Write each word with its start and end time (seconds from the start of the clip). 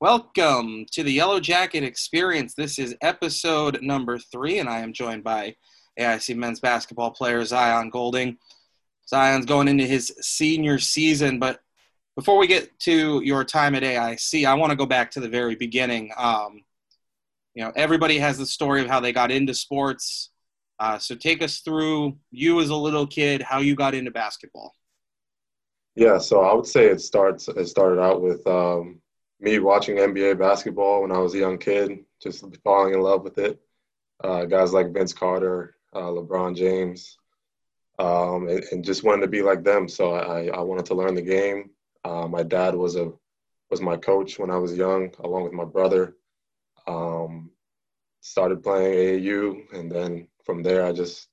Welcome 0.00 0.86
to 0.92 1.02
the 1.02 1.10
Yellow 1.10 1.40
Jacket 1.40 1.82
Experience. 1.82 2.54
This 2.54 2.78
is 2.78 2.94
episode 3.00 3.82
number 3.82 4.16
three, 4.16 4.60
and 4.60 4.68
I 4.68 4.78
am 4.78 4.92
joined 4.92 5.24
by 5.24 5.56
AIC 5.98 6.36
men's 6.36 6.60
basketball 6.60 7.10
player 7.10 7.40
Xion 7.40 7.90
Golding. 7.90 8.38
Xion's 9.12 9.44
going 9.44 9.66
into 9.66 9.84
his 9.84 10.14
senior 10.20 10.78
season, 10.78 11.40
but 11.40 11.58
before 12.14 12.38
we 12.38 12.46
get 12.46 12.78
to 12.78 13.20
your 13.24 13.42
time 13.42 13.74
at 13.74 13.82
AIC, 13.82 14.46
I 14.46 14.54
want 14.54 14.70
to 14.70 14.76
go 14.76 14.86
back 14.86 15.10
to 15.10 15.20
the 15.20 15.28
very 15.28 15.56
beginning. 15.56 16.12
Um, 16.16 16.62
you 17.56 17.64
know, 17.64 17.72
everybody 17.74 18.18
has 18.18 18.38
the 18.38 18.46
story 18.46 18.80
of 18.82 18.86
how 18.86 19.00
they 19.00 19.12
got 19.12 19.32
into 19.32 19.52
sports. 19.52 20.30
Uh, 20.78 20.96
so 21.00 21.16
take 21.16 21.42
us 21.42 21.58
through 21.58 22.16
you 22.30 22.60
as 22.60 22.70
a 22.70 22.76
little 22.76 23.08
kid, 23.08 23.42
how 23.42 23.58
you 23.58 23.74
got 23.74 23.94
into 23.96 24.12
basketball. 24.12 24.74
Yeah, 25.96 26.18
so 26.18 26.42
I 26.42 26.54
would 26.54 26.66
say 26.66 26.86
it 26.86 27.00
starts. 27.00 27.48
It 27.48 27.66
started 27.66 28.00
out 28.00 28.22
with 28.22 28.46
um, 28.46 29.00
me 29.40 29.58
watching 29.58 29.96
NBA 29.96 30.38
basketball 30.38 31.02
when 31.02 31.12
I 31.12 31.18
was 31.18 31.34
a 31.34 31.38
young 31.38 31.58
kid, 31.58 32.04
just 32.20 32.44
falling 32.64 32.94
in 32.94 33.00
love 33.00 33.22
with 33.22 33.38
it. 33.38 33.60
Uh, 34.22 34.44
guys 34.44 34.72
like 34.72 34.92
Vince 34.92 35.12
Carter, 35.12 35.76
uh, 35.92 36.10
LeBron 36.10 36.56
James, 36.56 37.18
um, 37.98 38.48
and, 38.48 38.64
and, 38.72 38.84
just 38.84 39.04
wanted 39.04 39.22
to 39.22 39.28
be 39.28 39.42
like 39.42 39.62
them. 39.62 39.88
So 39.88 40.12
I, 40.12 40.46
I 40.46 40.60
wanted 40.60 40.86
to 40.86 40.94
learn 40.94 41.14
the 41.14 41.22
game. 41.22 41.70
Uh, 42.04 42.26
my 42.26 42.42
dad 42.42 42.74
was 42.74 42.96
a 42.96 43.12
was 43.70 43.80
my 43.80 43.96
coach 43.96 44.38
when 44.38 44.50
I 44.50 44.56
was 44.56 44.76
young, 44.76 45.12
along 45.20 45.44
with 45.44 45.52
my 45.52 45.64
brother. 45.64 46.16
Um, 46.86 47.50
started 48.20 48.62
playing 48.62 49.22
AAU, 49.22 49.72
and 49.72 49.90
then 49.90 50.28
from 50.44 50.62
there, 50.62 50.84
I 50.84 50.92
just 50.92 51.28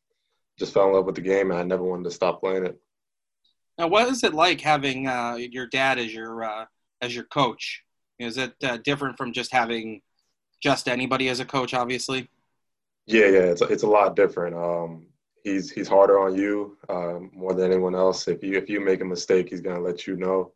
just 0.60 0.74
fell 0.74 0.88
in 0.88 0.94
love 0.94 1.06
with 1.06 1.16
the 1.16 1.22
game, 1.22 1.52
and 1.52 1.60
I 1.60 1.64
never 1.64 1.84
wanted 1.84 2.04
to 2.04 2.12
stop 2.12 2.40
playing 2.40 2.66
it. 2.66 2.80
Now, 3.78 3.88
what 3.88 4.08
is 4.08 4.24
it 4.24 4.34
like 4.34 4.62
having 4.62 5.08
uh, 5.08 5.36
your 5.36 5.68
dad 5.68 5.98
as 5.98 6.14
your 6.14 6.44
uh, 6.44 6.66
as 7.02 7.16
your 7.16 7.26
coach? 7.26 7.84
Is 8.20 8.38
it 8.38 8.54
uh, 8.64 8.78
different 8.78 9.18
from 9.18 9.34
just 9.34 9.52
having 9.52 10.02
just 10.62 10.88
anybody 10.88 11.30
as 11.30 11.40
a 11.40 11.46
coach? 11.46 11.74
Obviously. 11.74 12.30
Yeah, 13.08 13.28
yeah, 13.28 13.52
it's 13.52 13.62
it's 13.62 13.84
a 13.84 13.88
lot 13.88 14.16
different. 14.16 14.56
Um, 14.56 15.08
he's 15.44 15.72
he's 15.72 15.88
harder 15.88 16.20
on 16.20 16.36
you 16.36 16.78
um, 16.90 17.30
more 17.34 17.54
than 17.54 17.72
anyone 17.72 17.96
else. 17.96 18.28
If 18.28 18.44
you 18.44 18.58
if 18.58 18.70
you 18.70 18.80
make 18.80 19.02
a 19.02 19.06
mistake, 19.06 19.50
he's 19.50 19.62
gonna 19.62 19.80
let 19.80 20.08
you 20.08 20.16
know. 20.16 20.54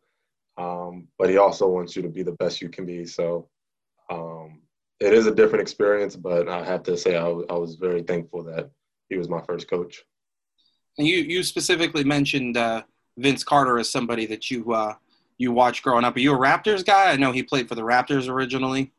Um, 0.58 1.08
but 1.18 1.30
he 1.30 1.36
also 1.38 1.68
wants 1.68 1.94
you 1.96 2.02
to 2.02 2.08
be 2.08 2.22
the 2.22 2.32
best 2.32 2.60
you 2.60 2.68
can 2.68 2.84
be. 2.84 3.06
So 3.06 3.48
um, 4.10 4.60
it 4.98 5.14
is 5.14 5.26
a 5.26 5.34
different 5.34 5.62
experience, 5.62 6.16
but 6.16 6.48
I 6.48 6.64
have 6.64 6.82
to 6.82 6.96
say 6.96 7.16
I, 7.16 7.22
w- 7.22 7.46
I 7.48 7.54
was 7.54 7.76
very 7.76 8.02
thankful 8.02 8.42
that 8.44 8.68
he 9.08 9.16
was 9.16 9.28
my 9.28 9.40
first 9.42 9.70
coach. 9.70 10.04
And 10.98 11.06
you 11.06 11.18
you 11.18 11.42
specifically 11.42 12.04
mentioned 12.04 12.56
uh, 12.56 12.82
Vince 13.16 13.44
Carter 13.44 13.78
as 13.78 13.90
somebody 13.90 14.26
that 14.26 14.50
you 14.50 14.72
uh, 14.72 14.94
you 15.40 15.52
watched 15.52 15.82
growing 15.82 16.04
up. 16.04 16.14
Are 16.14 16.20
you 16.20 16.34
a 16.34 16.38
Raptors 16.38 16.84
guy? 16.84 17.10
I 17.10 17.16
know 17.16 17.32
he 17.32 17.42
played 17.42 17.66
for 17.66 17.74
the 17.74 17.82
Raptors 17.82 18.28
originally. 18.28 18.92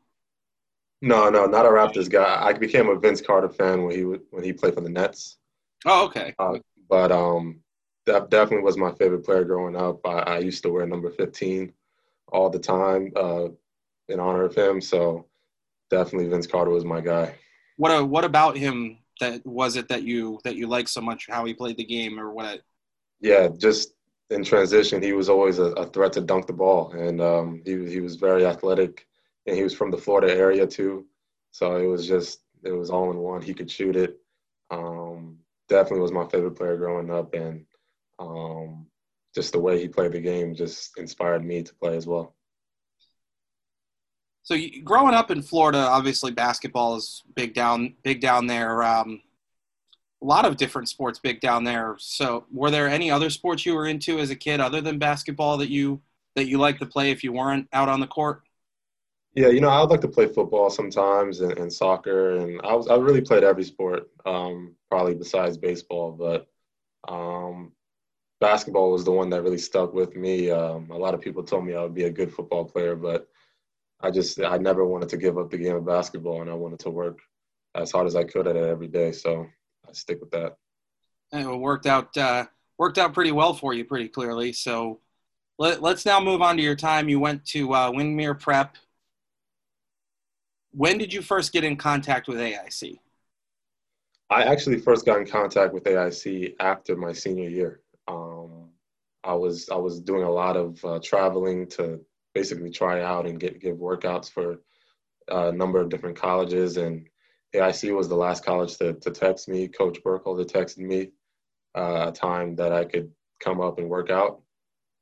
No, 1.00 1.30
no, 1.30 1.46
not 1.46 1.66
a 1.66 1.68
Raptors 1.68 2.10
guy. 2.10 2.44
I 2.44 2.52
became 2.52 2.88
a 2.88 2.98
Vince 2.98 3.20
Carter 3.20 3.48
fan 3.48 3.84
when 3.84 3.94
he 3.94 4.02
when 4.02 4.42
he 4.42 4.52
played 4.52 4.74
for 4.74 4.80
the 4.80 4.90
Nets. 4.90 5.38
Oh, 5.86 6.06
okay. 6.06 6.34
Uh, 6.40 6.58
but 6.88 7.12
um, 7.12 7.60
that 8.06 8.28
definitely 8.28 8.64
was 8.64 8.76
my 8.76 8.90
favorite 8.92 9.24
player 9.24 9.44
growing 9.44 9.76
up. 9.76 10.04
I, 10.04 10.18
I 10.18 10.38
used 10.38 10.64
to 10.64 10.70
wear 10.70 10.84
number 10.84 11.10
15 11.10 11.72
all 12.32 12.50
the 12.50 12.58
time 12.58 13.12
uh, 13.14 13.46
in 14.08 14.18
honor 14.18 14.42
of 14.42 14.54
him. 14.54 14.80
So 14.80 15.26
definitely 15.90 16.28
Vince 16.28 16.48
Carter 16.48 16.72
was 16.72 16.84
my 16.84 17.00
guy. 17.00 17.36
What 17.76 17.92
a, 17.92 17.98
uh, 17.98 18.04
what 18.04 18.24
about 18.24 18.56
him 18.56 18.98
that 19.20 19.46
was 19.46 19.76
it 19.76 19.86
that 19.88 20.02
you 20.02 20.40
that 20.42 20.56
you 20.56 20.66
liked 20.66 20.88
so 20.88 21.00
much? 21.00 21.28
How 21.30 21.44
he 21.44 21.54
played 21.54 21.76
the 21.76 21.84
game, 21.84 22.18
or 22.18 22.32
what? 22.32 22.62
Yeah, 23.20 23.48
just 23.56 23.94
in 24.32 24.44
transition, 24.44 25.02
he 25.02 25.12
was 25.12 25.28
always 25.28 25.58
a, 25.58 25.72
a 25.72 25.86
threat 25.86 26.12
to 26.14 26.20
dunk 26.20 26.46
the 26.46 26.52
ball, 26.52 26.92
and 26.92 27.20
um, 27.20 27.62
he 27.64 27.72
he 27.88 28.00
was 28.00 28.16
very 28.16 28.46
athletic, 28.46 29.06
and 29.46 29.56
he 29.56 29.62
was 29.62 29.74
from 29.74 29.90
the 29.90 29.98
Florida 29.98 30.34
area 30.34 30.66
too. 30.66 31.06
So 31.50 31.76
it 31.76 31.86
was 31.86 32.06
just 32.06 32.40
it 32.64 32.72
was 32.72 32.90
all 32.90 33.10
in 33.10 33.18
one. 33.18 33.42
He 33.42 33.54
could 33.54 33.70
shoot 33.70 33.96
it. 33.96 34.18
Um, 34.70 35.38
definitely 35.68 36.00
was 36.00 36.12
my 36.12 36.26
favorite 36.26 36.56
player 36.56 36.76
growing 36.76 37.10
up, 37.10 37.34
and 37.34 37.64
um, 38.18 38.86
just 39.34 39.52
the 39.52 39.60
way 39.60 39.80
he 39.80 39.88
played 39.88 40.12
the 40.12 40.20
game 40.20 40.54
just 40.54 40.98
inspired 40.98 41.44
me 41.44 41.62
to 41.62 41.74
play 41.74 41.96
as 41.96 42.06
well. 42.06 42.34
So, 44.44 44.54
you, 44.54 44.82
growing 44.82 45.14
up 45.14 45.30
in 45.30 45.40
Florida, 45.40 45.78
obviously 45.78 46.32
basketball 46.32 46.96
is 46.96 47.22
big 47.36 47.54
down, 47.54 47.94
big 48.02 48.20
down 48.20 48.46
there. 48.46 48.82
Um, 48.82 49.20
a 50.22 50.24
lot 50.24 50.44
of 50.44 50.56
different 50.56 50.88
sports 50.88 51.18
big 51.18 51.40
down 51.40 51.64
there. 51.64 51.96
So, 51.98 52.46
were 52.52 52.70
there 52.70 52.88
any 52.88 53.10
other 53.10 53.28
sports 53.28 53.66
you 53.66 53.74
were 53.74 53.86
into 53.86 54.18
as 54.18 54.30
a 54.30 54.36
kid 54.36 54.60
other 54.60 54.80
than 54.80 54.98
basketball 54.98 55.56
that 55.58 55.70
you 55.70 56.00
that 56.36 56.46
you 56.46 56.58
like 56.58 56.78
to 56.78 56.86
play 56.86 57.10
if 57.10 57.24
you 57.24 57.32
weren't 57.32 57.68
out 57.72 57.88
on 57.88 58.00
the 58.00 58.06
court? 58.06 58.42
Yeah, 59.34 59.48
you 59.48 59.60
know, 59.60 59.68
I 59.68 59.80
would 59.80 59.90
like 59.90 60.02
to 60.02 60.08
play 60.08 60.26
football 60.26 60.70
sometimes 60.70 61.40
and, 61.40 61.58
and 61.58 61.72
soccer, 61.72 62.36
and 62.36 62.60
I 62.62 62.74
was 62.74 62.88
I 62.88 62.96
really 62.96 63.22
played 63.22 63.44
every 63.44 63.64
sport, 63.64 64.10
um, 64.24 64.74
probably 64.90 65.14
besides 65.14 65.56
baseball. 65.56 66.12
But 66.12 66.46
um, 67.12 67.72
basketball 68.40 68.92
was 68.92 69.04
the 69.04 69.12
one 69.12 69.30
that 69.30 69.42
really 69.42 69.58
stuck 69.58 69.92
with 69.94 70.14
me. 70.16 70.50
Um, 70.50 70.90
a 70.90 70.98
lot 70.98 71.14
of 71.14 71.20
people 71.20 71.42
told 71.42 71.64
me 71.64 71.74
I 71.74 71.82
would 71.82 71.94
be 71.94 72.04
a 72.04 72.10
good 72.10 72.32
football 72.32 72.64
player, 72.64 72.94
but 72.94 73.28
I 74.00 74.10
just 74.10 74.40
I 74.40 74.58
never 74.58 74.84
wanted 74.84 75.08
to 75.10 75.16
give 75.16 75.38
up 75.38 75.50
the 75.50 75.58
game 75.58 75.76
of 75.76 75.86
basketball, 75.86 76.42
and 76.42 76.50
I 76.50 76.54
wanted 76.54 76.80
to 76.80 76.90
work 76.90 77.18
as 77.74 77.90
hard 77.90 78.06
as 78.06 78.16
I 78.16 78.24
could 78.24 78.46
at 78.46 78.56
it 78.56 78.68
every 78.68 78.88
day. 78.88 79.12
So 79.12 79.46
I 79.88 79.92
stick 79.92 80.20
with 80.20 80.30
that. 80.30 80.56
And 81.32 81.48
it 81.48 81.56
worked 81.56 81.86
out 81.86 82.16
uh, 82.16 82.46
worked 82.78 82.98
out 82.98 83.14
pretty 83.14 83.32
well 83.32 83.54
for 83.54 83.74
you, 83.74 83.84
pretty 83.84 84.08
clearly. 84.08 84.52
So 84.52 85.00
let, 85.58 85.82
us 85.82 86.04
now 86.04 86.20
move 86.20 86.42
on 86.42 86.56
to 86.56 86.62
your 86.62 86.74
time. 86.74 87.08
You 87.08 87.20
went 87.20 87.44
to 87.46 87.74
uh, 87.74 87.90
Windermere 87.90 88.34
Prep. 88.34 88.76
When 90.72 90.98
did 90.98 91.12
you 91.12 91.22
first 91.22 91.52
get 91.52 91.64
in 91.64 91.76
contact 91.76 92.28
with 92.28 92.38
AIC? 92.38 92.98
I 94.30 94.44
actually 94.44 94.78
first 94.78 95.04
got 95.04 95.20
in 95.20 95.26
contact 95.26 95.74
with 95.74 95.84
AIC 95.84 96.54
after 96.58 96.96
my 96.96 97.12
senior 97.12 97.48
year. 97.48 97.80
Um, 98.08 98.70
I 99.22 99.34
was 99.34 99.68
I 99.68 99.76
was 99.76 100.00
doing 100.00 100.22
a 100.22 100.30
lot 100.30 100.56
of 100.56 100.82
uh, 100.84 100.98
traveling 101.02 101.66
to 101.68 102.00
basically 102.34 102.70
try 102.70 103.02
out 103.02 103.26
and 103.26 103.38
get 103.38 103.60
give 103.60 103.76
workouts 103.76 104.30
for 104.30 104.60
a 105.28 105.52
number 105.52 105.80
of 105.80 105.90
different 105.90 106.16
colleges, 106.16 106.78
and 106.78 107.06
AIC 107.54 107.94
was 107.94 108.08
the 108.08 108.16
last 108.16 108.44
college 108.44 108.76
to, 108.78 108.94
to 108.94 109.10
text 109.10 109.48
me. 109.48 109.68
Coach 109.68 110.02
Burkholder 110.02 110.44
texted 110.44 110.78
me 110.78 111.10
uh, 111.74 112.06
a 112.08 112.12
time 112.12 112.56
that 112.56 112.72
I 112.72 112.84
could 112.84 113.10
come 113.40 113.60
up 113.60 113.78
and 113.78 113.88
work 113.88 114.10
out, 114.10 114.40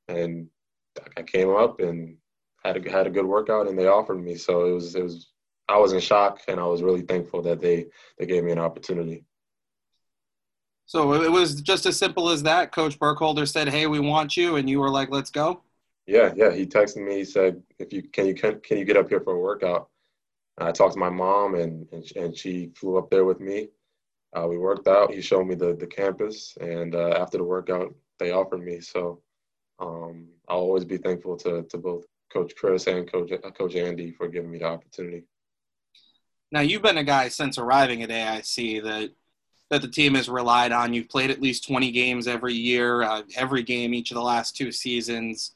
and 0.09 0.49
I 1.16 1.22
came 1.22 1.50
up 1.50 1.81
and 1.81 2.16
had 2.65 2.84
a, 2.84 2.91
had 2.91 3.06
a 3.06 3.11
good 3.11 3.27
workout, 3.27 3.69
and 3.69 3.78
they 3.78 3.87
offered 3.87 4.22
me. 4.22 4.34
So 4.34 4.66
it 4.66 4.72
was 4.72 4.94
it 4.94 5.03
was 5.03 5.31
I 5.69 5.78
was 5.78 5.93
in 5.93 6.00
shock, 6.00 6.41
and 6.49 6.59
I 6.59 6.66
was 6.66 6.83
really 6.83 7.03
thankful 7.03 7.43
that 7.43 7.61
they 7.61 7.87
they 8.19 8.27
gave 8.27 8.44
me 8.44 8.53
an 8.53 8.59
opportunity. 8.59 9.25
So 10.87 11.12
it 11.12 11.31
was 11.31 11.61
just 11.61 11.87
as 11.87 11.97
simple 11.97 12.31
as 12.31 12.43
that. 12.43 12.72
Coach 12.72 12.99
Burkholder 12.99 13.47
said, 13.47 13.69
"Hey, 13.69 13.87
we 13.87 14.00
want 14.00 14.37
you," 14.37 14.56
and 14.56 14.69
you 14.69 14.81
were 14.81 14.91
like, 14.91 15.11
"Let's 15.11 15.31
go." 15.31 15.62
Yeah, 16.06 16.32
yeah. 16.34 16.50
He 16.50 16.67
texted 16.67 17.06
me. 17.06 17.19
He 17.19 17.25
said, 17.25 17.62
"If 17.78 17.93
you 17.93 18.03
can, 18.03 18.27
you 18.27 18.34
can, 18.34 18.59
can 18.61 18.78
you 18.78 18.84
get 18.84 18.97
up 18.97 19.09
here 19.09 19.21
for 19.21 19.34
a 19.34 19.38
workout?" 19.38 19.90
And 20.60 20.69
I 20.69 20.72
talked 20.72 20.93
to 20.93 21.00
my 21.00 21.10
mom, 21.10 21.54
and 21.54 21.88
and, 21.91 22.04
and 22.16 22.37
she 22.37 22.71
flew 22.76 22.98
up 22.98 23.10
there 23.10 23.25
with 23.25 23.41
me. 23.41 23.69
Uh, 24.37 24.47
we 24.47 24.59
worked 24.59 24.87
out. 24.87 25.12
He 25.12 25.22
showed 25.22 25.47
me 25.47 25.54
the 25.54 25.75
the 25.75 25.87
campus, 25.87 26.56
and 26.60 26.94
uh, 26.94 27.16
after 27.19 27.38
the 27.38 27.44
workout, 27.44 27.94
they 28.19 28.31
offered 28.31 28.62
me. 28.62 28.81
So 28.81 29.22
um, 29.81 30.28
I'll 30.49 30.59
always 30.59 30.84
be 30.84 30.99
thankful 30.99 31.37
to 31.38 31.62
to 31.62 31.78
both 31.78 32.04
Coach 32.31 32.54
Chris 32.56 32.87
and 32.87 33.10
Coach 33.10 33.32
uh, 33.32 33.50
Coach 33.50 33.75
Andy 33.75 34.12
for 34.12 34.28
giving 34.28 34.50
me 34.50 34.59
the 34.59 34.66
opportunity. 34.66 35.25
Now 36.53 36.60
you've 36.60 36.82
been 36.82 36.99
a 36.99 37.04
guy 37.04 37.28
since 37.28 37.59
arriving 37.59 38.03
at 38.03 38.10
AIC 38.10 38.82
that 38.84 39.10
that 39.70 39.82
the 39.82 39.88
team 39.88 40.15
has 40.15 40.28
relied 40.28 40.72
on. 40.72 40.93
You've 40.93 41.09
played 41.09 41.31
at 41.31 41.41
least 41.41 41.66
20 41.66 41.91
games 41.93 42.26
every 42.26 42.54
year, 42.54 43.03
uh, 43.03 43.22
every 43.37 43.62
game 43.62 43.94
each 43.94 44.10
of 44.10 44.16
the 44.16 44.22
last 44.22 44.56
two 44.56 44.72
seasons. 44.72 45.53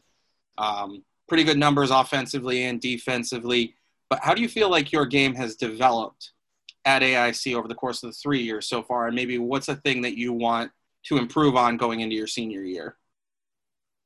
Um, 0.56 1.02
pretty 1.28 1.42
good 1.42 1.58
numbers 1.58 1.90
offensively 1.90 2.64
and 2.64 2.80
defensively. 2.80 3.74
But 4.10 4.20
how 4.22 4.34
do 4.34 4.42
you 4.42 4.48
feel 4.48 4.70
like 4.70 4.92
your 4.92 5.06
game 5.06 5.34
has 5.34 5.56
developed 5.56 6.32
at 6.84 7.02
AIC 7.02 7.54
over 7.54 7.68
the 7.68 7.74
course 7.74 8.02
of 8.02 8.10
the 8.10 8.14
three 8.14 8.42
years 8.42 8.68
so 8.68 8.82
far? 8.82 9.06
And 9.06 9.16
maybe 9.16 9.38
what's 9.38 9.68
a 9.68 9.76
thing 9.76 10.02
that 10.02 10.16
you 10.16 10.32
want 10.32 10.70
to 11.04 11.18
improve 11.18 11.56
on 11.56 11.76
going 11.76 12.00
into 12.00 12.16
your 12.16 12.26
senior 12.26 12.62
year? 12.62 12.96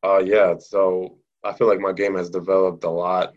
Uh, 0.05 0.19
yeah, 0.19 0.55
so 0.59 1.19
I 1.45 1.53
feel 1.53 1.67
like 1.67 1.81
my 1.81 1.93
game 1.93 2.15
has 2.17 2.31
developed 2.31 2.85
a 2.85 2.91
lot 2.91 3.35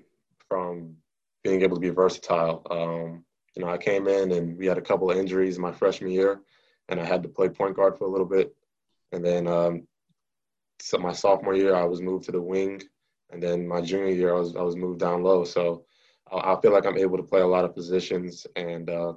from 0.47 0.95
being 1.43 1.61
able 1.61 1.75
to 1.77 1.81
be 1.81 1.89
versatile. 1.89 2.65
Um, 2.69 3.25
you 3.55 3.63
know, 3.63 3.69
I 3.69 3.77
came 3.77 4.07
in 4.07 4.31
and 4.31 4.57
we 4.57 4.67
had 4.67 4.77
a 4.77 4.81
couple 4.81 5.09
of 5.09 5.17
injuries 5.17 5.57
my 5.59 5.71
freshman 5.71 6.11
year, 6.11 6.41
and 6.89 6.99
I 6.99 7.05
had 7.05 7.23
to 7.23 7.29
play 7.29 7.49
point 7.49 7.75
guard 7.75 7.97
for 7.97 8.05
a 8.05 8.11
little 8.11 8.27
bit. 8.27 8.55
And 9.11 9.25
then 9.25 9.47
um, 9.47 9.87
so 10.81 10.97
my 10.97 11.11
sophomore 11.11 11.55
year, 11.55 11.75
I 11.75 11.83
was 11.83 12.01
moved 12.01 12.25
to 12.25 12.31
the 12.31 12.41
wing, 12.41 12.81
and 13.31 13.41
then 13.41 13.67
my 13.67 13.81
junior 13.81 14.13
year, 14.13 14.35
I 14.35 14.39
was 14.39 14.55
I 14.55 14.61
was 14.61 14.75
moved 14.75 14.99
down 14.99 15.23
low. 15.23 15.43
So 15.43 15.85
I, 16.31 16.53
I 16.53 16.61
feel 16.61 16.71
like 16.71 16.85
I'm 16.85 16.97
able 16.97 17.17
to 17.17 17.23
play 17.23 17.41
a 17.41 17.47
lot 17.47 17.65
of 17.65 17.75
positions. 17.75 18.47
And 18.55 18.89
uh, 18.89 19.13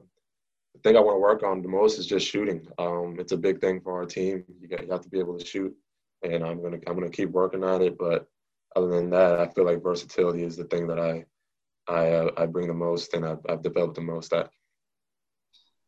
the 0.75 0.81
thing 0.83 0.97
I 0.97 1.01
want 1.01 1.17
to 1.17 1.21
work 1.21 1.43
on 1.43 1.63
the 1.63 1.69
most 1.69 1.99
is 1.99 2.07
just 2.07 2.27
shooting. 2.27 2.67
Um, 2.79 3.17
it's 3.19 3.33
a 3.33 3.37
big 3.37 3.61
thing 3.61 3.81
for 3.81 3.93
our 3.93 4.07
team. 4.07 4.45
You, 4.61 4.69
got, 4.69 4.85
you 4.85 4.91
have 4.91 5.03
to 5.03 5.09
be 5.09 5.19
able 5.19 5.39
to 5.39 5.45
shoot, 5.45 5.75
and 6.23 6.45
I'm 6.45 6.63
gonna 6.63 6.79
I'm 6.87 6.95
gonna 6.95 7.11
keep 7.11 7.31
working 7.31 7.65
on 7.65 7.83
it. 7.83 7.97
But 7.99 8.27
other 8.77 8.89
than 8.89 9.11
that, 9.11 9.39
I 9.39 9.49
feel 9.49 9.65
like 9.65 9.83
versatility 9.83 10.43
is 10.43 10.57
the 10.57 10.65
thing 10.65 10.87
that 10.89 10.99
I 10.99 11.25
I 11.87 12.09
uh, 12.11 12.31
I 12.37 12.47
bring 12.47 12.69
the 12.69 12.75
most 12.75 13.15
and 13.15 13.25
I've, 13.25 13.41
I've 13.49 13.63
developed 13.63 13.95
the 13.95 14.01
most 14.01 14.33
at. 14.33 14.51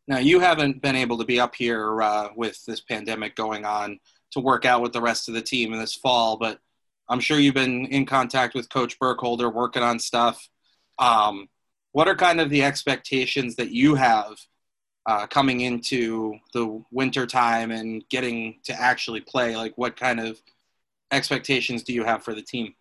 Now 0.08 0.18
you 0.18 0.38
haven't 0.38 0.82
been 0.82 0.94
able 0.94 1.18
to 1.18 1.24
be 1.24 1.40
up 1.40 1.54
here 1.54 2.00
uh, 2.00 2.28
with 2.36 2.64
this 2.64 2.80
pandemic 2.80 3.34
going 3.34 3.64
on 3.64 3.98
to 4.32 4.40
work 4.40 4.64
out 4.64 4.82
with 4.82 4.92
the 4.92 5.00
rest 5.00 5.28
of 5.28 5.34
the 5.34 5.42
team 5.42 5.72
in 5.72 5.80
this 5.80 5.94
fall, 5.94 6.36
but 6.36 6.60
I'm 7.08 7.20
sure 7.20 7.38
you've 7.38 7.54
been 7.54 7.86
in 7.86 8.06
contact 8.06 8.54
with 8.54 8.68
Coach 8.68 8.98
Burkholder, 8.98 9.48
working 9.48 9.82
on 9.82 9.98
stuff. 9.98 10.48
Um, 10.98 11.48
what 11.92 12.08
are 12.08 12.14
kind 12.14 12.40
of 12.40 12.50
the 12.50 12.64
expectations 12.64 13.56
that 13.56 13.70
you 13.70 13.94
have 13.94 14.36
uh, 15.06 15.26
coming 15.26 15.60
into 15.60 16.38
the 16.52 16.82
winter 16.90 17.26
time 17.26 17.70
and 17.70 18.04
getting 18.08 18.60
to 18.64 18.72
actually 18.72 19.20
play? 19.20 19.56
Like, 19.56 19.76
what 19.76 19.96
kind 19.96 20.20
of 20.20 20.40
expectations 21.10 21.82
do 21.82 21.92
you 21.92 22.04
have 22.04 22.22
for 22.22 22.34
the 22.34 22.42
team? 22.42 22.74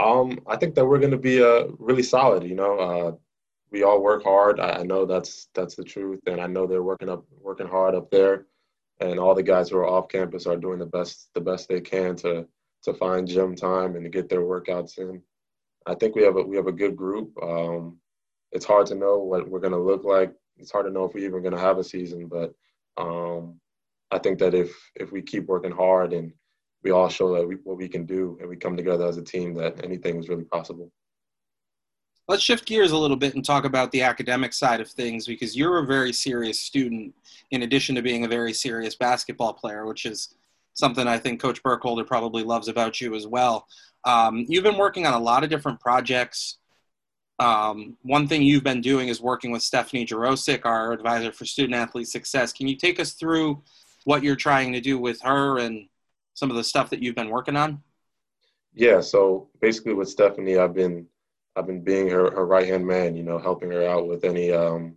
Um, 0.00 0.40
I 0.46 0.56
think 0.56 0.74
that 0.74 0.84
we're 0.84 0.98
going 0.98 1.12
to 1.12 1.18
be 1.18 1.42
uh, 1.42 1.66
really 1.78 2.02
solid. 2.02 2.42
You 2.42 2.56
know, 2.56 2.78
uh, 2.78 3.12
we 3.70 3.84
all 3.84 4.02
work 4.02 4.24
hard. 4.24 4.60
I, 4.60 4.80
I, 4.80 4.82
know 4.82 5.04
that's 5.04 5.48
that's 5.54 5.76
the 5.76 5.84
truth, 5.84 6.20
and 6.26 6.40
I 6.40 6.46
know 6.46 6.66
they're 6.66 6.82
working 6.82 7.08
up 7.08 7.24
working 7.40 7.68
hard 7.68 7.94
up 7.94 8.10
there, 8.10 8.46
and 9.00 9.18
all 9.18 9.34
the 9.34 9.42
guys 9.42 9.70
who 9.70 9.78
are 9.78 9.88
off 9.88 10.08
campus 10.08 10.46
are 10.46 10.56
doing 10.56 10.78
the 10.78 10.86
best 10.86 11.28
the 11.34 11.40
best 11.40 11.68
they 11.68 11.80
can 11.80 12.16
to 12.16 12.46
to 12.82 12.94
find 12.94 13.28
gym 13.28 13.54
time 13.54 13.94
and 13.94 14.04
to 14.04 14.10
get 14.10 14.28
their 14.28 14.40
workouts 14.40 14.98
in. 14.98 15.22
I 15.86 15.94
think 15.94 16.14
we 16.14 16.22
have 16.22 16.36
a 16.36 16.42
we 16.42 16.56
have 16.56 16.66
a 16.66 16.72
good 16.72 16.96
group. 16.96 17.32
Um, 17.42 17.98
it's 18.52 18.64
hard 18.64 18.86
to 18.86 18.94
know 18.94 19.18
what 19.18 19.48
we're 19.48 19.60
going 19.60 19.72
to 19.72 19.78
look 19.78 20.04
like. 20.04 20.32
It's 20.56 20.70
hard 20.70 20.86
to 20.86 20.92
know 20.92 21.04
if 21.04 21.14
we're 21.14 21.26
even 21.26 21.42
going 21.42 21.54
to 21.54 21.60
have 21.60 21.78
a 21.78 21.84
season, 21.84 22.28
but 22.28 22.54
um, 22.96 23.60
I 24.10 24.18
think 24.18 24.38
that 24.38 24.54
if 24.54 24.72
if 24.94 25.12
we 25.12 25.22
keep 25.22 25.46
working 25.46 25.72
hard 25.72 26.12
and 26.12 26.32
we 26.82 26.90
all 26.90 27.08
show 27.08 27.34
that 27.34 27.46
we, 27.46 27.56
what 27.64 27.78
we 27.78 27.88
can 27.88 28.04
do 28.04 28.36
and 28.40 28.48
we 28.48 28.56
come 28.56 28.76
together 28.76 29.06
as 29.06 29.16
a 29.16 29.22
team 29.22 29.54
that 29.54 29.82
anything 29.82 30.18
is 30.18 30.28
really 30.28 30.44
possible. 30.44 30.92
Let's 32.28 32.42
shift 32.42 32.66
gears 32.66 32.92
a 32.92 32.96
little 32.96 33.16
bit 33.16 33.34
and 33.34 33.44
talk 33.44 33.64
about 33.64 33.92
the 33.92 34.02
academic 34.02 34.54
side 34.54 34.80
of 34.80 34.90
things 34.90 35.26
because 35.26 35.56
you're 35.56 35.78
a 35.78 35.86
very 35.86 36.12
serious 36.12 36.60
student 36.60 37.14
in 37.50 37.62
addition 37.62 37.94
to 37.96 38.02
being 38.02 38.24
a 38.24 38.28
very 38.28 38.52
serious 38.52 38.94
basketball 38.94 39.52
player, 39.52 39.86
which 39.86 40.06
is 40.06 40.34
something 40.72 41.06
I 41.06 41.18
think 41.18 41.40
Coach 41.40 41.62
Burkholder 41.62 42.04
probably 42.04 42.42
loves 42.42 42.68
about 42.68 43.00
you 43.00 43.14
as 43.14 43.26
well. 43.26 43.66
Um, 44.04 44.44
you've 44.48 44.64
been 44.64 44.76
working 44.76 45.06
on 45.06 45.14
a 45.14 45.18
lot 45.18 45.44
of 45.44 45.50
different 45.50 45.80
projects. 45.80 46.58
Um, 47.38 47.96
one 48.02 48.28
thing 48.28 48.42
you've 48.42 48.64
been 48.64 48.80
doing 48.80 49.08
is 49.08 49.20
working 49.20 49.50
with 49.50 49.62
Stephanie 49.62 50.06
Jarosik, 50.06 50.64
our 50.64 50.92
advisor 50.92 51.32
for 51.32 51.44
student 51.44 51.74
athlete 51.74 52.08
success. 52.08 52.52
Can 52.52 52.68
you 52.68 52.76
take 52.76 53.00
us 53.00 53.12
through 53.12 53.62
what 54.04 54.22
you're 54.22 54.36
trying 54.36 54.72
to 54.72 54.80
do 54.80 54.98
with 54.98 55.20
her 55.22 55.58
and 55.58 55.88
some 56.34 56.50
of 56.50 56.56
the 56.56 56.64
stuff 56.64 56.90
that 56.90 57.02
you've 57.02 57.14
been 57.14 57.30
working 57.30 57.56
on? 57.56 57.82
Yeah, 58.74 59.00
so 59.00 59.48
basically 59.60 59.94
with 59.94 60.08
Stephanie, 60.08 60.58
I've 60.58 60.74
been 60.74 61.06
I've 61.56 61.66
been 61.66 61.82
being 61.82 62.08
her, 62.10 62.30
her 62.32 62.46
right 62.46 62.66
hand 62.66 62.84
man, 62.84 63.16
you 63.16 63.22
know, 63.22 63.38
helping 63.38 63.70
her 63.70 63.86
out 63.86 64.08
with 64.08 64.24
any 64.24 64.52
um, 64.52 64.96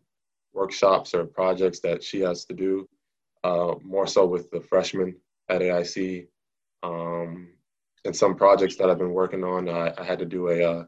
workshops 0.54 1.14
or 1.14 1.26
projects 1.26 1.80
that 1.82 2.04
she 2.04 2.20
has 2.22 2.46
to 2.46 2.54
do. 2.54 2.90
Uh, 3.44 3.76
more 3.84 4.08
so 4.08 4.26
with 4.26 4.50
the 4.50 4.60
freshmen 4.60 5.16
at 5.50 5.62
AIC, 5.62 6.28
um, 6.82 7.50
and 8.08 8.16
some 8.16 8.36
projects 8.36 8.76
that 8.78 8.90
I've 8.90 8.98
been 8.98 9.14
working 9.14 9.44
on. 9.44 9.70
I, 9.70 9.94
I 9.96 10.04
had 10.04 10.20
to 10.20 10.26
do 10.26 10.50
a 10.50 10.64
uh, 10.64 10.86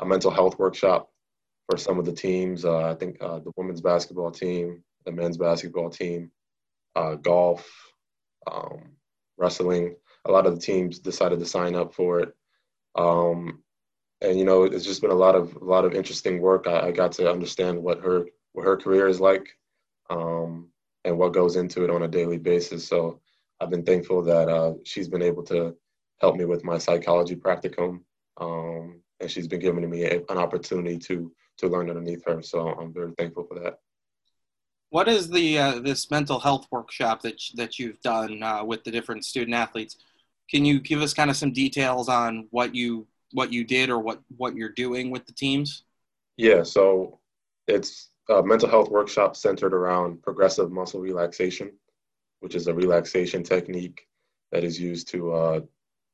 a 0.00 0.04
mental 0.04 0.30
health 0.30 0.58
workshop 0.58 1.10
for 1.70 1.78
some 1.78 1.98
of 1.98 2.04
the 2.04 2.12
teams. 2.12 2.66
Uh, 2.66 2.90
I 2.90 2.94
think 2.94 3.16
uh, 3.22 3.38
the 3.38 3.52
women's 3.56 3.80
basketball 3.80 4.30
team, 4.30 4.82
the 5.06 5.12
men's 5.12 5.38
basketball 5.38 5.88
team, 5.88 6.30
uh, 6.94 7.14
golf. 7.14 7.66
Um, 8.50 8.96
wrestling. 9.36 9.96
A 10.24 10.30
lot 10.30 10.46
of 10.46 10.54
the 10.54 10.60
teams 10.60 10.98
decided 10.98 11.38
to 11.38 11.46
sign 11.46 11.74
up 11.74 11.94
for 11.94 12.20
it. 12.20 12.34
Um, 12.96 13.62
and 14.20 14.38
you 14.38 14.44
know, 14.44 14.64
it's 14.64 14.84
just 14.84 15.02
been 15.02 15.10
a 15.10 15.14
lot 15.14 15.34
of 15.34 15.54
a 15.56 15.64
lot 15.64 15.84
of 15.84 15.94
interesting 15.94 16.40
work. 16.40 16.66
I, 16.66 16.88
I 16.88 16.92
got 16.92 17.12
to 17.12 17.30
understand 17.30 17.82
what 17.82 18.00
her 18.00 18.26
what 18.52 18.64
her 18.64 18.76
career 18.76 19.08
is 19.08 19.20
like, 19.20 19.48
um, 20.08 20.68
and 21.04 21.18
what 21.18 21.34
goes 21.34 21.56
into 21.56 21.84
it 21.84 21.90
on 21.90 22.02
a 22.02 22.08
daily 22.08 22.38
basis. 22.38 22.88
So 22.88 23.20
I've 23.60 23.70
been 23.70 23.84
thankful 23.84 24.22
that 24.22 24.48
uh, 24.48 24.74
she's 24.84 25.08
been 25.08 25.22
able 25.22 25.42
to 25.44 25.76
help 26.20 26.36
me 26.36 26.44
with 26.44 26.64
my 26.64 26.78
psychology 26.78 27.36
practicum, 27.36 28.00
um, 28.38 29.00
and 29.20 29.30
she's 29.30 29.48
been 29.48 29.60
giving 29.60 29.88
me 29.88 30.04
a, 30.04 30.20
an 30.28 30.38
opportunity 30.38 30.98
to 30.98 31.32
to 31.58 31.68
learn 31.68 31.88
underneath 31.88 32.22
her. 32.26 32.42
So 32.42 32.68
I'm 32.68 32.92
very 32.92 33.12
thankful 33.12 33.44
for 33.44 33.58
that. 33.60 33.78
What 34.90 35.08
is 35.08 35.28
the 35.28 35.58
uh, 35.58 35.78
this 35.80 36.10
mental 36.10 36.38
health 36.38 36.66
workshop 36.70 37.22
that 37.22 37.40
that 37.54 37.78
you've 37.78 38.00
done 38.00 38.42
uh, 38.42 38.64
with 38.64 38.84
the 38.84 38.90
different 38.90 39.24
student 39.24 39.54
athletes? 39.54 39.96
Can 40.50 40.64
you 40.64 40.80
give 40.80 41.02
us 41.02 41.12
kind 41.12 41.30
of 41.30 41.36
some 41.36 41.52
details 41.52 42.08
on 42.08 42.46
what 42.50 42.74
you 42.74 43.06
what 43.32 43.52
you 43.52 43.64
did 43.64 43.90
or 43.90 43.98
what 43.98 44.20
what 44.36 44.54
you're 44.54 44.68
doing 44.70 45.10
with 45.10 45.26
the 45.26 45.32
teams? 45.32 45.84
Yeah, 46.36 46.62
so 46.62 47.20
it's 47.66 48.10
a 48.28 48.42
mental 48.42 48.68
health 48.68 48.90
workshop 48.90 49.36
centered 49.36 49.74
around 49.74 50.22
progressive 50.22 50.70
muscle 50.70 51.00
relaxation, 51.00 51.72
which 52.40 52.54
is 52.54 52.66
a 52.66 52.74
relaxation 52.74 53.42
technique 53.42 54.06
that 54.52 54.62
is 54.62 54.78
used 54.80 55.08
to 55.08 55.32
uh, 55.32 55.60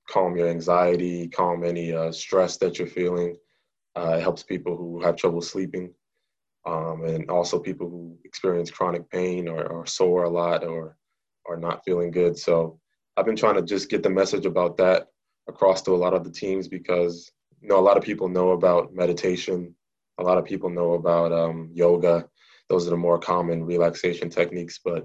calm 0.09 0.37
your 0.37 0.49
anxiety, 0.49 1.29
calm 1.29 1.65
any 1.65 1.93
uh, 1.93 2.13
stress 2.13 2.57
that 2.59 2.79
you're 2.79 2.89
feeling. 2.89 3.37
Uh, 3.97 4.17
it 4.19 4.23
helps 4.23 4.43
people 4.43 4.77
who 4.77 5.01
have 5.03 5.17
trouble 5.17 5.43
sleeping 5.43 5.93
um, 6.67 7.05
and 7.05 7.31
also 7.31 7.59
people 7.59 7.89
who 7.89 8.17
experience 8.25 8.71
chronic 8.71 9.09
pain 9.11 9.49
or, 9.49 9.67
or 9.67 9.87
sore 9.87 10.25
a 10.25 10.31
lot 10.31 10.65
or 10.65 10.97
are 11.47 11.57
not 11.57 11.85
feeling 11.85 12.11
good. 12.11 12.39
So 12.39 12.79
I've 13.17 13.27
been 13.27 13.37
trying 13.37 13.57
to 13.57 13.63
just 13.63 13.91
get 13.91 14.03
the 14.03 14.11
message 14.11 14.47
about 14.47 14.77
that 14.79 15.09
across 15.49 15.83
to 15.83 15.93
a 15.93 15.97
lot 15.97 16.15
of 16.15 16.25
the 16.25 16.31
teams 16.31 16.69
because 16.69 17.31
you 17.61 17.69
know 17.69 17.79
a 17.79 17.81
lot 17.81 17.97
of 17.97 18.03
people 18.03 18.29
know 18.29 18.51
about 18.51 18.95
meditation, 18.95 19.75
a 20.19 20.23
lot 20.23 20.39
of 20.39 20.45
people 20.45 20.71
know 20.71 20.93
about 20.93 21.33
um, 21.33 21.71
yoga. 21.73 22.27
Those 22.69 22.87
are 22.87 22.91
the 22.91 22.97
more 22.97 23.19
common 23.19 23.65
relaxation 23.65 24.31
techniques, 24.31 24.81
but 24.83 25.05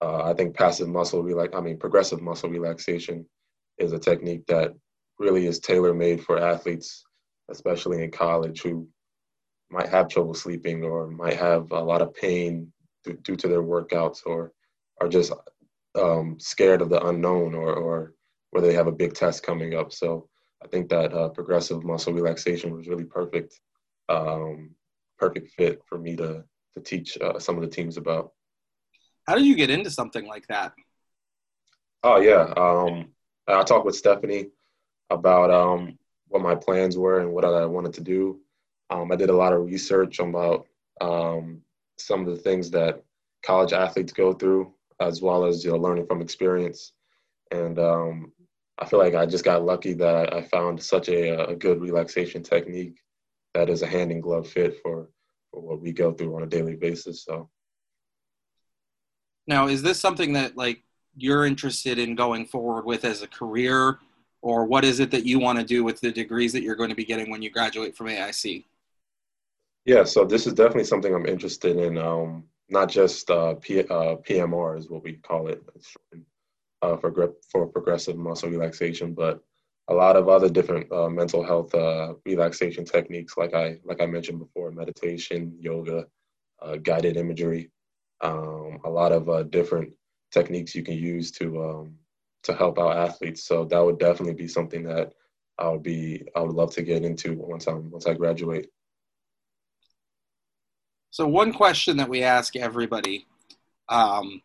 uh, 0.00 0.22
I 0.24 0.34
think 0.34 0.56
passive 0.56 0.88
muscle 0.88 1.22
relax, 1.22 1.54
I 1.54 1.60
mean 1.60 1.78
progressive 1.78 2.20
muscle 2.20 2.50
relaxation, 2.50 3.26
is 3.78 3.92
a 3.92 3.98
technique 3.98 4.46
that 4.46 4.74
really 5.18 5.46
is 5.46 5.58
tailor 5.60 5.94
made 5.94 6.22
for 6.22 6.38
athletes, 6.38 7.04
especially 7.50 8.02
in 8.02 8.10
college, 8.10 8.62
who 8.62 8.88
might 9.70 9.88
have 9.88 10.08
trouble 10.08 10.34
sleeping 10.34 10.84
or 10.84 11.08
might 11.08 11.36
have 11.36 11.70
a 11.72 11.80
lot 11.80 12.02
of 12.02 12.14
pain 12.14 12.72
due, 13.04 13.14
due 13.22 13.36
to 13.36 13.48
their 13.48 13.62
workouts 13.62 14.20
or 14.26 14.52
are 15.00 15.08
just 15.08 15.32
um, 15.98 16.36
scared 16.38 16.82
of 16.82 16.88
the 16.88 17.04
unknown 17.06 17.54
or, 17.54 17.72
or 17.74 18.14
where 18.50 18.62
they 18.62 18.74
have 18.74 18.86
a 18.86 18.92
big 18.92 19.14
test 19.14 19.42
coming 19.42 19.74
up. 19.74 19.92
So 19.92 20.28
I 20.62 20.68
think 20.68 20.88
that 20.90 21.12
uh, 21.12 21.28
progressive 21.28 21.84
muscle 21.84 22.12
relaxation 22.12 22.74
was 22.74 22.88
really 22.88 23.04
perfect, 23.04 23.60
um, 24.08 24.70
perfect 25.18 25.50
fit 25.52 25.82
for 25.86 25.98
me 25.98 26.16
to 26.16 26.44
to 26.76 26.82
teach 26.82 27.16
uh, 27.18 27.38
some 27.38 27.56
of 27.56 27.62
the 27.62 27.68
teams 27.68 27.96
about. 27.96 28.32
How 29.26 29.34
did 29.34 29.46
you 29.46 29.54
get 29.54 29.70
into 29.70 29.90
something 29.90 30.26
like 30.26 30.46
that? 30.48 30.72
Oh 32.02 32.20
yeah, 32.20 32.52
um, 32.56 33.12
I 33.46 33.62
talked 33.62 33.84
with 33.84 33.96
Stephanie 33.96 34.48
about 35.10 35.50
um, 35.50 35.98
what 36.28 36.42
my 36.42 36.54
plans 36.54 36.96
were 36.96 37.20
and 37.20 37.32
what 37.32 37.44
I 37.44 37.66
wanted 37.66 37.92
to 37.94 38.00
do. 38.00 38.40
Um, 38.90 39.12
I 39.12 39.16
did 39.16 39.30
a 39.30 39.36
lot 39.36 39.52
of 39.52 39.64
research 39.64 40.18
about 40.18 40.66
um, 41.00 41.60
some 41.98 42.20
of 42.20 42.26
the 42.26 42.40
things 42.40 42.70
that 42.70 43.02
college 43.44 43.72
athletes 43.72 44.12
go 44.12 44.32
through, 44.32 44.72
as 45.00 45.20
well 45.20 45.44
as 45.44 45.64
you 45.64 45.70
know 45.70 45.76
learning 45.76 46.06
from 46.06 46.22
experience. 46.22 46.92
And 47.50 47.78
um, 47.78 48.32
I 48.78 48.86
feel 48.86 48.98
like 48.98 49.14
I 49.14 49.26
just 49.26 49.44
got 49.44 49.64
lucky 49.64 49.92
that 49.94 50.32
I 50.32 50.42
found 50.42 50.82
such 50.82 51.08
a, 51.08 51.48
a 51.48 51.54
good 51.54 51.80
relaxation 51.80 52.42
technique 52.42 52.96
that 53.54 53.68
is 53.68 53.82
a 53.82 53.86
hand 53.86 54.10
in 54.10 54.20
glove 54.20 54.48
fit 54.48 54.80
for, 54.82 55.08
for 55.50 55.60
what 55.60 55.80
we 55.80 55.92
go 55.92 56.12
through 56.12 56.34
on 56.34 56.42
a 56.42 56.46
daily 56.46 56.74
basis. 56.74 57.24
So. 57.24 57.48
Now, 59.46 59.68
is 59.68 59.82
this 59.82 60.00
something 60.00 60.32
that 60.32 60.56
like 60.56 60.82
you're 61.16 61.46
interested 61.46 61.98
in 61.98 62.14
going 62.14 62.46
forward 62.46 62.84
with 62.84 63.04
as 63.04 63.22
a 63.22 63.28
career, 63.28 63.98
or 64.42 64.64
what 64.66 64.84
is 64.84 65.00
it 65.00 65.10
that 65.10 65.24
you 65.24 65.38
want 65.38 65.58
to 65.58 65.64
do 65.64 65.84
with 65.84 66.00
the 66.00 66.12
degrees 66.12 66.52
that 66.52 66.62
you're 66.62 66.76
going 66.76 66.90
to 66.90 66.94
be 66.94 67.04
getting 67.04 67.30
when 67.30 67.42
you 67.42 67.50
graduate 67.50 67.96
from 67.96 68.08
AIC? 68.08 68.64
Yeah, 69.84 70.04
so 70.04 70.24
this 70.24 70.46
is 70.46 70.54
definitely 70.54 70.84
something 70.84 71.14
I'm 71.14 71.26
interested 71.26 71.76
in. 71.76 71.98
Um, 71.98 72.44
not 72.68 72.88
just 72.88 73.30
uh, 73.30 73.54
P, 73.54 73.80
uh, 73.80 74.16
PMR 74.16 74.78
is 74.78 74.88
what 74.88 75.04
we 75.04 75.14
call 75.14 75.48
it 75.48 75.62
uh, 76.82 76.96
for 76.96 77.10
grip, 77.10 77.42
for 77.50 77.66
progressive 77.66 78.16
muscle 78.16 78.50
relaxation, 78.50 79.12
but 79.12 79.42
a 79.88 79.94
lot 79.94 80.16
of 80.16 80.28
other 80.28 80.48
different 80.48 80.90
uh, 80.90 81.08
mental 81.08 81.44
health 81.44 81.74
uh, 81.74 82.14
relaxation 82.24 82.84
techniques, 82.84 83.36
like 83.36 83.52
I 83.54 83.78
like 83.84 84.00
I 84.00 84.06
mentioned 84.06 84.38
before, 84.38 84.70
meditation, 84.70 85.54
yoga, 85.60 86.06
uh, 86.62 86.76
guided 86.76 87.18
imagery, 87.18 87.70
um, 88.22 88.78
a 88.84 88.90
lot 88.90 89.12
of 89.12 89.50
different 89.50 89.92
techniques 90.34 90.74
you 90.74 90.82
can 90.82 90.98
use 90.98 91.30
to 91.30 91.62
um, 91.62 91.94
to 92.42 92.52
help 92.52 92.78
out 92.78 92.96
athletes. 92.96 93.44
So 93.44 93.64
that 93.64 93.82
would 93.82 93.98
definitely 93.98 94.34
be 94.34 94.48
something 94.48 94.82
that 94.84 95.14
I 95.58 95.68
would 95.68 95.82
be 95.82 96.26
I 96.36 96.40
would 96.40 96.54
love 96.54 96.72
to 96.74 96.82
get 96.82 97.04
into 97.04 97.34
once 97.34 97.66
I'm 97.66 97.90
once 97.90 98.06
I 98.06 98.14
graduate. 98.14 98.68
So 101.10 101.26
one 101.28 101.52
question 101.52 101.96
that 101.98 102.08
we 102.08 102.24
ask 102.24 102.56
everybody, 102.56 103.26
um, 103.88 104.42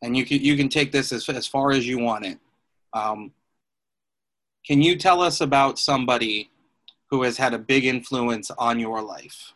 and 0.00 0.16
you 0.16 0.24
can 0.24 0.40
you 0.40 0.56
can 0.56 0.68
take 0.68 0.92
this 0.92 1.12
as 1.12 1.28
as 1.28 1.46
far 1.46 1.72
as 1.72 1.86
you 1.86 1.98
want 1.98 2.24
it. 2.24 2.38
Um, 2.92 3.32
can 4.64 4.80
you 4.80 4.96
tell 4.96 5.20
us 5.20 5.40
about 5.40 5.78
somebody 5.78 6.50
who 7.10 7.22
has 7.22 7.36
had 7.36 7.54
a 7.54 7.58
big 7.58 7.84
influence 7.84 8.50
on 8.52 8.78
your 8.78 9.02
life? 9.02 9.54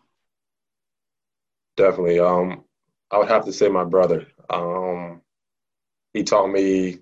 Definitely. 1.77 2.19
Um, 2.19 2.65
I 3.11 3.19
would 3.19 3.29
have 3.29 3.45
to 3.45 3.53
say 3.53 3.69
my 3.69 3.85
brother. 3.85 4.27
Um, 4.51 5.21
he 6.13 6.23
taught 6.23 6.49
me. 6.49 6.99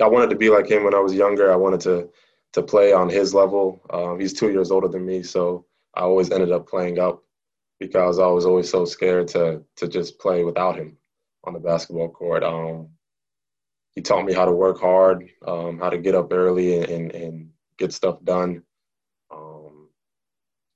I 0.00 0.06
wanted 0.06 0.30
to 0.30 0.36
be 0.36 0.50
like 0.50 0.70
him 0.70 0.84
when 0.84 0.94
I 0.94 1.00
was 1.00 1.14
younger. 1.14 1.52
I 1.52 1.56
wanted 1.56 1.80
to 1.82 2.10
to 2.52 2.62
play 2.62 2.92
on 2.92 3.08
his 3.08 3.34
level. 3.34 3.82
Um, 3.90 4.18
he's 4.18 4.32
two 4.32 4.50
years 4.50 4.70
older 4.70 4.88
than 4.88 5.04
me, 5.04 5.22
so 5.22 5.66
I 5.94 6.00
always 6.00 6.30
ended 6.30 6.52
up 6.52 6.68
playing 6.68 6.98
up 6.98 7.22
because 7.80 8.18
I 8.18 8.26
was 8.26 8.46
always 8.46 8.70
so 8.70 8.84
scared 8.84 9.28
to 9.28 9.62
to 9.76 9.88
just 9.88 10.18
play 10.18 10.44
without 10.44 10.76
him 10.76 10.96
on 11.44 11.52
the 11.52 11.60
basketball 11.60 12.10
court. 12.10 12.42
Um, 12.44 12.88
he 13.94 14.02
taught 14.02 14.26
me 14.26 14.34
how 14.34 14.44
to 14.44 14.52
work 14.52 14.78
hard, 14.78 15.26
um, 15.46 15.78
how 15.78 15.88
to 15.88 15.98
get 15.98 16.14
up 16.14 16.30
early 16.30 16.82
and, 16.82 17.12
and 17.12 17.50
get 17.78 17.92
stuff 17.92 18.22
done. 18.24 18.62
Um, 19.30 19.88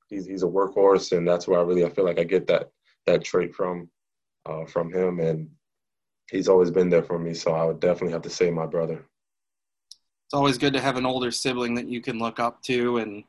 he's 0.09 0.27
he's 0.27 0.43
a 0.43 0.47
workhorse, 0.47 1.17
and 1.17 1.29
that's 1.29 1.47
where 1.47 1.61
I 1.61 1.63
really 1.63 1.85
I 1.85 1.91
feel 1.91 2.05
like 2.05 2.19
I 2.19 2.25
get 2.25 2.47
that 2.47 2.71
that 3.07 3.25
trait 3.25 3.55
from 3.55 3.89
uh, 4.47 4.65
from 4.65 4.93
him, 4.93 5.21
and 5.21 5.51
he's 6.31 6.49
always 6.49 6.71
been 6.71 6.89
there 6.89 7.03
for 7.03 7.19
me. 7.19 7.35
So 7.35 7.53
I 7.53 7.65
would 7.65 7.81
definitely 7.81 8.13
have 8.13 8.23
to 8.23 8.31
say 8.31 8.51
my 8.51 8.67
brother. 8.67 9.05
It's 10.27 10.35
always 10.35 10.59
good 10.59 10.73
to 10.75 10.81
have 10.81 10.97
an 10.97 11.07
older 11.07 11.31
sibling 11.31 11.75
that 11.75 11.89
you 11.89 12.01
can 12.01 12.19
look 12.19 12.39
up 12.39 12.63
to, 12.63 12.99
and 12.99 13.25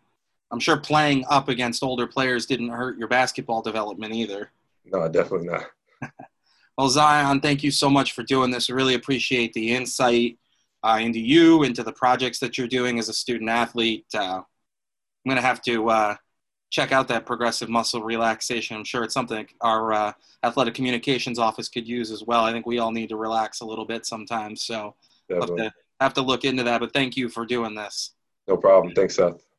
I'm 0.52 0.60
sure 0.60 0.78
playing 0.78 1.26
up 1.30 1.50
against 1.50 1.82
older 1.82 2.06
players 2.06 2.46
didn't 2.46 2.70
hurt 2.70 2.98
your 2.98 3.08
basketball 3.08 3.62
development 3.62 4.14
either. 4.14 4.52
No, 4.86 5.08
definitely 5.10 5.48
not. 5.48 5.66
well, 6.78 6.90
Xion, 6.90 7.42
thank 7.42 7.64
you 7.64 7.72
so 7.72 7.90
much 7.90 8.12
for 8.12 8.22
doing 8.22 8.52
this. 8.52 8.70
I 8.70 8.74
really 8.74 8.94
appreciate 8.94 9.54
the 9.54 9.74
insight 9.74 10.38
uh, 10.84 11.00
into 11.02 11.20
you, 11.20 11.64
into 11.64 11.84
the 11.84 11.94
projects 11.94 12.40
that 12.40 12.58
you're 12.58 12.68
doing 12.68 13.00
as 13.00 13.10
a 13.10 13.14
student 13.14 13.50
athlete. 13.50 14.06
Uh, 14.14 14.42
I'm 14.42 15.30
going 15.30 15.38
to 15.38 15.42
have 15.42 15.62
to 15.64 15.90
uh, 15.90 16.16
check 16.72 16.92
out 16.92 17.08
that 17.10 17.26
progressive 17.26 17.70
muscle 17.70 18.02
relaxation. 18.02 18.76
I'm 18.76 18.84
sure 18.84 19.04
it's 19.04 19.14
something 19.14 19.46
our 19.60 19.94
uh, 19.94 20.14
athletic 20.44 20.74
communications 20.74 21.38
office 21.38 21.70
could 21.70 21.88
use 21.88 22.10
as 22.10 22.24
well. 22.24 22.44
I 22.44 22.52
think 22.52 22.66
we 22.66 22.80
all 22.80 22.92
need 22.92 23.10
to 23.10 23.18
relax 23.18 23.60
a 23.62 23.66
little 23.66 23.86
bit 23.86 24.06
sometimes. 24.06 24.64
So 24.64 24.96
have 25.30 25.56
to, 25.56 25.72
have 26.00 26.14
to 26.16 26.22
look 26.22 26.46
into 26.46 26.64
that. 26.64 26.80
But 26.80 26.94
thank 26.94 27.16
you 27.16 27.30
for 27.30 27.46
doing 27.46 27.76
this. 27.76 28.14
No 28.48 28.58
problem. 28.58 28.96
Thanks, 28.96 29.16
Seth. 29.16 29.51